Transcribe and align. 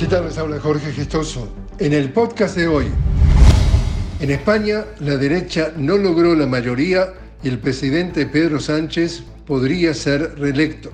¿Qué 0.00 0.06
Jorge 0.62 0.92
Gestoso. 0.92 1.46
En 1.78 1.92
el 1.92 2.10
podcast 2.10 2.56
de 2.56 2.66
hoy, 2.66 2.86
en 4.18 4.30
España 4.30 4.86
la 4.98 5.18
derecha 5.18 5.74
no 5.76 5.98
logró 5.98 6.34
la 6.34 6.46
mayoría 6.46 7.12
y 7.42 7.48
el 7.48 7.58
presidente 7.58 8.24
Pedro 8.24 8.60
Sánchez 8.60 9.22
podría 9.46 9.92
ser 9.92 10.38
reelecto. 10.38 10.90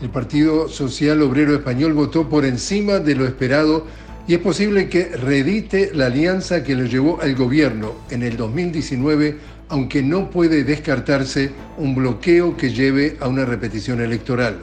El 0.00 0.08
Partido 0.08 0.66
Social 0.66 1.20
Obrero 1.20 1.54
Español 1.54 1.92
votó 1.92 2.30
por 2.30 2.46
encima 2.46 3.00
de 3.00 3.16
lo 3.16 3.26
esperado 3.26 3.86
y 4.26 4.32
es 4.32 4.40
posible 4.40 4.88
que 4.88 5.14
reedite 5.14 5.90
la 5.92 6.06
alianza 6.06 6.64
que 6.64 6.74
le 6.74 6.88
llevó 6.88 7.20
al 7.20 7.34
gobierno 7.34 7.96
en 8.08 8.22
el 8.22 8.38
2019, 8.38 9.36
aunque 9.68 10.02
no 10.02 10.30
puede 10.30 10.64
descartarse 10.64 11.50
un 11.76 11.94
bloqueo 11.94 12.56
que 12.56 12.72
lleve 12.72 13.18
a 13.20 13.28
una 13.28 13.44
repetición 13.44 14.00
electoral. 14.00 14.56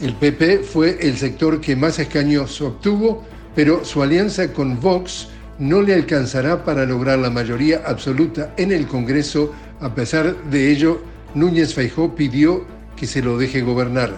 El 0.00 0.14
PP 0.14 0.60
fue 0.60 0.96
el 1.00 1.16
sector 1.16 1.60
que 1.60 1.74
más 1.74 1.98
escaños 1.98 2.60
obtuvo, 2.60 3.24
pero 3.56 3.84
su 3.84 4.00
alianza 4.00 4.52
con 4.52 4.80
Vox 4.80 5.28
no 5.58 5.82
le 5.82 5.92
alcanzará 5.92 6.64
para 6.64 6.86
lograr 6.86 7.18
la 7.18 7.30
mayoría 7.30 7.82
absoluta 7.84 8.54
en 8.56 8.70
el 8.70 8.86
Congreso. 8.86 9.52
A 9.80 9.92
pesar 9.94 10.36
de 10.44 10.70
ello, 10.70 11.02
Núñez 11.34 11.74
Feijó 11.74 12.14
pidió 12.14 12.64
que 12.96 13.08
se 13.08 13.22
lo 13.22 13.36
deje 13.38 13.60
gobernar. 13.60 14.14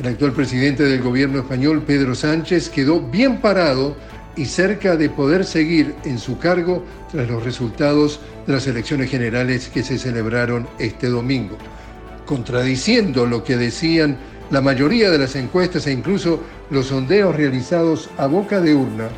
El 0.00 0.08
actual 0.08 0.32
presidente 0.32 0.82
del 0.82 1.00
gobierno 1.00 1.38
español, 1.38 1.82
Pedro 1.86 2.16
Sánchez, 2.16 2.68
quedó 2.68 3.00
bien 3.00 3.40
parado 3.40 3.96
y 4.34 4.46
cerca 4.46 4.96
de 4.96 5.10
poder 5.10 5.44
seguir 5.44 5.94
en 6.04 6.18
su 6.18 6.38
cargo 6.38 6.84
tras 7.12 7.28
los 7.28 7.44
resultados 7.44 8.18
de 8.48 8.54
las 8.54 8.66
elecciones 8.66 9.10
generales 9.10 9.68
que 9.68 9.84
se 9.84 9.96
celebraron 9.96 10.66
este 10.80 11.08
domingo. 11.08 11.56
Contradiciendo 12.26 13.26
lo 13.26 13.44
que 13.44 13.56
decían 13.56 14.16
la 14.50 14.60
mayoría 14.60 15.10
de 15.10 15.18
las 15.18 15.34
encuestas 15.36 15.86
e 15.86 15.92
incluso 15.92 16.40
los 16.70 16.86
sondeos 16.86 17.36
realizados 17.36 18.10
a 18.18 18.26
boca 18.26 18.60
de 18.60 18.74
urna, 18.74 19.08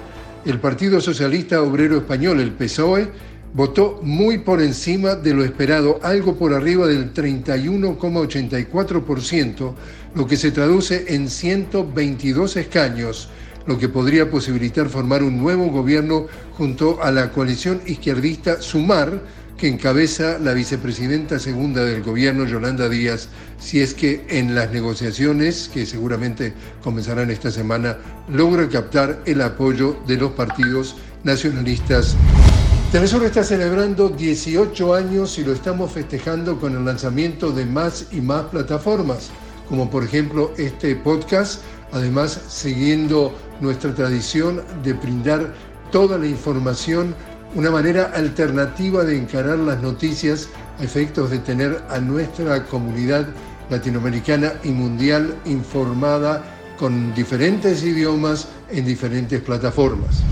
el 0.45 0.61
Partido 0.61 1.01
Socialista 1.01 1.63
Obrero 1.63 1.97
Español, 1.97 2.39
el 2.41 2.53
PSOE, 2.53 3.09
votó 3.55 4.01
muy 4.03 4.39
por 4.39 4.63
encima 4.63 5.15
de 5.15 5.35
lo 5.35 5.45
esperado, 5.45 6.01
algo 6.03 6.37
por 6.37 6.55
arriba 6.55 6.87
del 6.87 7.13
31,84%, 7.15 9.75
lo 10.15 10.27
que 10.27 10.37
se 10.37 10.51
traduce 10.51 11.15
en 11.15 11.29
122 11.29 12.57
escaños 12.57 13.29
lo 13.67 13.79
que 13.79 13.89
podría 13.89 14.31
posibilitar 14.31 14.89
formar 14.89 15.23
un 15.23 15.39
nuevo 15.39 15.67
gobierno 15.67 16.27
junto 16.57 17.03
a 17.03 17.11
la 17.11 17.31
coalición 17.31 17.81
izquierdista 17.87 18.61
Sumar, 18.61 19.21
que 19.63 19.69
encabeza 19.69 20.41
la 20.41 20.55
vicepresidenta 20.55 21.39
segunda 21.39 21.85
del 21.85 22.03
gobierno, 22.03 22.47
Yolanda 22.47 22.89
Díaz, 22.89 23.29
si 23.61 23.81
es 23.81 23.95
que 23.95 24.27
en 24.29 24.57
las 24.57 24.73
negociaciones, 24.73 25.71
que 25.73 25.87
seguramente 25.87 26.53
comenzarán 26.83 27.31
esta 27.31 27.49
semana, 27.53 27.97
logra 28.29 28.69
captar 28.69 29.23
el 29.25 29.41
apoyo 29.41 29.97
de 30.09 30.17
los 30.17 30.33
partidos 30.33 30.97
nacionalistas. 31.23 32.17
Telesur 32.91 33.23
está 33.23 33.45
celebrando 33.45 34.09
18 34.09 34.97
años 34.97 35.39
y 35.39 35.45
lo 35.45 35.53
estamos 35.53 35.93
festejando 35.93 36.59
con 36.59 36.77
el 36.77 36.85
lanzamiento 36.85 37.53
de 37.53 37.65
más 37.65 38.07
y 38.11 38.21
más 38.21 38.47
plataformas, 38.47 39.31
como 39.69 39.89
por 39.89 40.03
ejemplo 40.03 40.51
este 40.59 40.97
podcast, 40.97 41.63
además 41.93 42.37
siguiendo 42.49 43.33
nuestra 43.61 43.95
tradición 43.95 44.61
de 44.83 44.95
brindar 44.95 45.55
toda 45.93 46.19
la 46.19 46.27
información, 46.27 47.15
una 47.55 47.71
manera 47.71 48.13
alternativa 48.15 49.05
de 49.05 49.17
encarar 49.17 49.59
las 49.59 49.83
noticias 49.83 50.49
a 50.79 50.85
efectos 50.85 51.31
de 51.31 51.39
tener 51.39 51.83
a 51.91 51.99
nuestra 51.99 52.65
comunidad 52.65 53.27
latinoamericana 53.69 54.55
y 54.65 54.69
mundial 54.69 55.35
informada 55.45 56.43
con 56.79 57.15
diferentes 57.15 57.85
idiomas 57.85 58.49
en 58.71 58.87
diferentes 58.87 59.41
plataformas. 59.41 60.23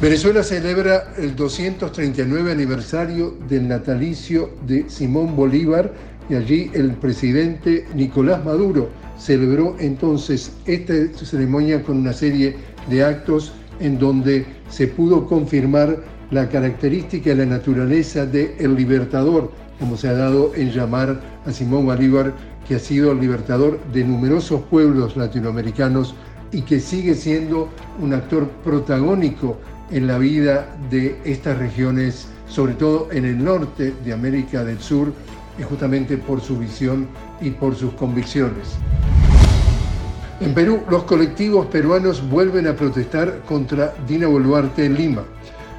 Venezuela 0.00 0.42
celebra 0.42 1.14
el 1.16 1.34
239 1.34 2.52
aniversario 2.52 3.34
del 3.48 3.66
natalicio 3.66 4.50
de 4.66 4.88
Simón 4.88 5.34
Bolívar 5.34 5.92
y 6.28 6.34
allí 6.34 6.70
el 6.74 6.92
presidente 6.92 7.86
Nicolás 7.94 8.44
Maduro 8.44 8.90
celebró 9.18 9.76
entonces 9.80 10.52
esta 10.66 10.94
ceremonia 11.24 11.82
con 11.82 11.96
una 11.96 12.12
serie 12.12 12.56
de 12.88 13.02
actos 13.02 13.52
en 13.80 13.98
donde 13.98 14.46
se 14.70 14.86
pudo 14.86 15.26
confirmar 15.26 16.17
la 16.30 16.48
característica 16.48 17.32
y 17.32 17.36
la 17.36 17.46
naturaleza 17.46 18.26
de 18.26 18.56
el 18.58 18.74
libertador, 18.74 19.50
como 19.78 19.96
se 19.96 20.08
ha 20.08 20.12
dado 20.12 20.54
en 20.54 20.70
llamar 20.70 21.20
a 21.46 21.52
Simón 21.52 21.86
Bolívar, 21.86 22.32
que 22.66 22.74
ha 22.74 22.78
sido 22.78 23.12
el 23.12 23.20
libertador 23.20 23.80
de 23.92 24.04
numerosos 24.04 24.62
pueblos 24.62 25.16
latinoamericanos 25.16 26.14
y 26.52 26.62
que 26.62 26.80
sigue 26.80 27.14
siendo 27.14 27.68
un 28.00 28.12
actor 28.12 28.48
protagónico 28.64 29.56
en 29.90 30.06
la 30.06 30.18
vida 30.18 30.76
de 30.90 31.18
estas 31.24 31.58
regiones, 31.58 32.28
sobre 32.46 32.74
todo 32.74 33.08
en 33.10 33.24
el 33.24 33.42
norte 33.42 33.94
de 34.04 34.12
América 34.12 34.64
del 34.64 34.80
Sur, 34.80 35.12
justamente 35.64 36.16
por 36.18 36.40
su 36.40 36.58
visión 36.58 37.08
y 37.40 37.50
por 37.50 37.74
sus 37.74 37.92
convicciones. 37.94 38.76
En 40.40 40.54
Perú, 40.54 40.82
los 40.88 41.02
colectivos 41.02 41.66
peruanos 41.66 42.22
vuelven 42.28 42.68
a 42.68 42.76
protestar 42.76 43.40
contra 43.40 43.94
Dina 44.06 44.28
Boluarte 44.28 44.84
en 44.84 44.94
Lima. 44.94 45.24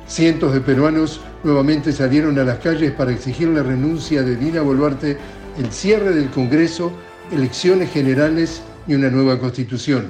Cientos 0.09 0.53
de 0.53 0.61
peruanos 0.61 1.21
nuevamente 1.43 1.93
salieron 1.93 2.39
a 2.39 2.43
las 2.43 2.57
calles 2.57 2.91
para 2.93 3.11
exigir 3.11 3.47
la 3.49 3.61
renuncia 3.61 4.23
de 4.23 4.35
Dina 4.35 4.63
Boluarte, 4.63 5.17
el 5.59 5.71
cierre 5.71 6.15
del 6.15 6.31
Congreso, 6.31 6.91
elecciones 7.31 7.91
generales 7.91 8.63
y 8.87 8.95
una 8.95 9.11
nueva 9.11 9.37
constitución. 9.37 10.07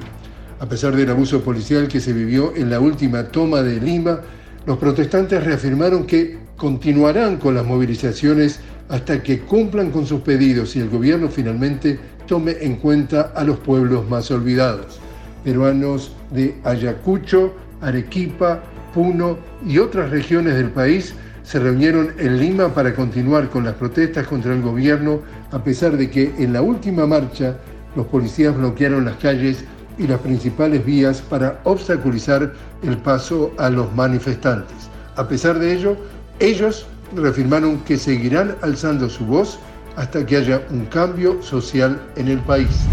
A 0.61 0.65
pesar 0.67 0.95
del 0.95 1.09
abuso 1.09 1.43
policial 1.43 1.89
que 1.89 1.99
se 1.99 2.13
vivió 2.13 2.55
en 2.55 2.69
la 2.69 2.79
última 2.79 3.25
toma 3.25 3.61
de 3.61 3.81
Lima, 3.81 4.21
los 4.65 4.77
protestantes 4.77 5.43
reafirmaron 5.43 6.05
que 6.05 6.37
continuarán 6.55 7.35
con 7.35 7.55
las 7.55 7.65
movilizaciones 7.65 8.61
hasta 8.87 9.21
que 9.21 9.41
cumplan 9.41 9.91
con 9.91 10.05
sus 10.05 10.21
pedidos 10.21 10.77
y 10.77 10.79
el 10.79 10.89
gobierno 10.89 11.27
finalmente 11.27 11.99
tome 12.25 12.55
en 12.61 12.77
cuenta 12.77 13.33
a 13.35 13.43
los 13.43 13.59
pueblos 13.59 14.09
más 14.09 14.31
olvidados, 14.31 14.97
peruanos 15.43 16.13
de 16.31 16.55
Ayacucho, 16.63 17.53
Arequipa, 17.81 18.63
Puno 18.93 19.37
y 19.65 19.77
otras 19.77 20.09
regiones 20.09 20.55
del 20.55 20.69
país 20.69 21.13
se 21.43 21.59
reunieron 21.59 22.13
en 22.17 22.39
Lima 22.39 22.73
para 22.73 22.93
continuar 22.93 23.49
con 23.49 23.63
las 23.65 23.75
protestas 23.75 24.27
contra 24.27 24.53
el 24.53 24.61
gobierno, 24.61 25.21
a 25.51 25.63
pesar 25.63 25.97
de 25.97 26.09
que 26.09 26.33
en 26.37 26.53
la 26.53 26.61
última 26.61 27.07
marcha 27.07 27.55
los 27.95 28.05
policías 28.07 28.55
bloquearon 28.55 29.05
las 29.05 29.15
calles 29.15 29.63
y 29.97 30.07
las 30.07 30.19
principales 30.19 30.85
vías 30.85 31.21
para 31.21 31.59
obstaculizar 31.63 32.53
el 32.83 32.97
paso 32.97 33.51
a 33.57 33.69
los 33.69 33.93
manifestantes. 33.95 34.77
A 35.15 35.27
pesar 35.27 35.59
de 35.59 35.73
ello, 35.73 35.97
ellos 36.39 36.85
reafirmaron 37.15 37.79
que 37.79 37.97
seguirán 37.97 38.55
alzando 38.61 39.09
su 39.09 39.25
voz 39.25 39.59
hasta 39.95 40.25
que 40.25 40.37
haya 40.37 40.61
un 40.69 40.85
cambio 40.85 41.41
social 41.41 41.99
en 42.15 42.27
el 42.29 42.39
país. 42.39 42.85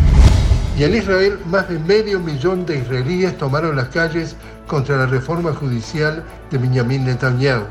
Y 0.79 0.85
en 0.85 0.95
Israel, 0.95 1.39
más 1.47 1.69
de 1.69 1.79
medio 1.79 2.21
millón 2.21 2.67
de 2.67 2.79
israelíes 2.79 3.39
tomaron 3.39 3.77
las 3.77 3.89
calles 3.89 4.37
contra 4.67 4.97
la 4.97 5.07
reforma 5.07 5.53
judicial 5.53 6.25
de 6.51 6.59
Benjamin 6.59 7.05
Netanyahu. 7.05 7.65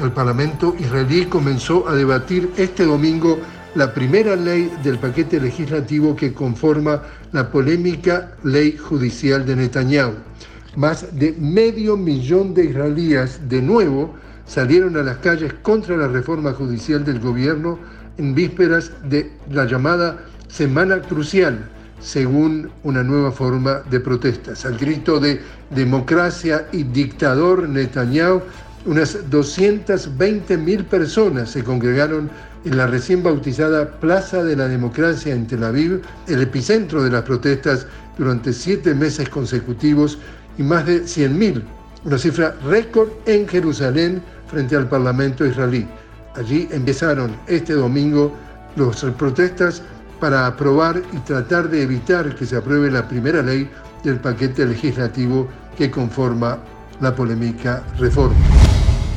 El 0.00 0.12
Parlamento 0.12 0.74
israelí 0.78 1.26
comenzó 1.26 1.88
a 1.88 1.94
debatir 1.94 2.50
este 2.56 2.84
domingo 2.84 3.38
la 3.74 3.92
primera 3.92 4.36
ley 4.36 4.72
del 4.82 4.98
paquete 4.98 5.40
legislativo 5.40 6.16
que 6.16 6.32
conforma 6.32 7.02
la 7.32 7.50
polémica 7.50 8.32
ley 8.42 8.76
judicial 8.76 9.44
de 9.44 9.56
Netanyahu. 9.56 10.12
Más 10.76 11.18
de 11.18 11.32
medio 11.38 11.96
millón 11.96 12.54
de 12.54 12.64
israelíes 12.64 13.48
de 13.48 13.62
nuevo 13.62 14.14
salieron 14.46 14.96
a 14.96 15.02
las 15.02 15.18
calles 15.18 15.52
contra 15.62 15.96
la 15.96 16.08
reforma 16.08 16.52
judicial 16.52 17.04
del 17.04 17.20
gobierno 17.20 17.78
en 18.18 18.34
vísperas 18.34 18.92
de 19.04 19.32
la 19.50 19.64
llamada 19.64 20.24
Semana 20.48 21.00
Crucial, 21.00 21.68
según 22.00 22.70
una 22.82 23.02
nueva 23.02 23.32
forma 23.32 23.82
de 23.90 24.00
protestas. 24.00 24.64
Al 24.64 24.76
grito 24.78 25.18
de 25.18 25.40
democracia 25.70 26.68
y 26.72 26.82
dictador 26.84 27.68
Netanyahu, 27.68 28.42
unas 28.86 29.18
220.000 29.30 30.84
personas 30.84 31.50
se 31.50 31.64
congregaron 31.64 32.30
en 32.64 32.76
la 32.76 32.86
recién 32.86 33.22
bautizada 33.22 33.90
Plaza 34.00 34.44
de 34.44 34.56
la 34.56 34.68
Democracia 34.68 35.34
en 35.34 35.46
Tel 35.46 35.64
Aviv, 35.64 36.02
el 36.28 36.42
epicentro 36.42 37.02
de 37.02 37.10
las 37.10 37.22
protestas 37.22 37.86
durante 38.16 38.52
siete 38.52 38.94
meses 38.94 39.28
consecutivos 39.28 40.18
y 40.58 40.62
más 40.62 40.86
de 40.86 41.02
100.000, 41.02 41.62
una 42.04 42.18
cifra 42.18 42.54
récord 42.64 43.08
en 43.26 43.46
Jerusalén 43.48 44.22
frente 44.48 44.76
al 44.76 44.88
Parlamento 44.88 45.44
israelí. 45.44 45.86
Allí 46.34 46.68
empezaron 46.70 47.34
este 47.46 47.72
domingo 47.72 48.32
las 48.76 49.04
protestas 49.14 49.82
para 50.20 50.46
aprobar 50.46 51.02
y 51.12 51.18
tratar 51.18 51.68
de 51.68 51.82
evitar 51.82 52.34
que 52.34 52.46
se 52.46 52.56
apruebe 52.56 52.90
la 52.90 53.06
primera 53.06 53.42
ley 53.42 53.70
del 54.02 54.20
paquete 54.20 54.66
legislativo 54.66 55.48
que 55.76 55.90
conforma 55.90 56.58
la 57.00 57.14
polémica 57.14 57.82
reforma. 57.98 58.36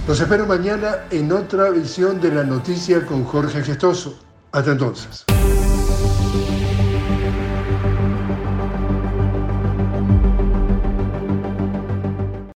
Los 0.07 0.19
espero 0.19 0.45
mañana 0.45 1.05
en 1.11 1.31
otra 1.31 1.69
visión 1.69 2.19
de 2.19 2.31
la 2.31 2.43
noticia 2.43 3.05
con 3.05 3.23
Jorge 3.23 3.63
Gestoso. 3.63 4.19
Hasta 4.51 4.71
entonces. 4.71 5.25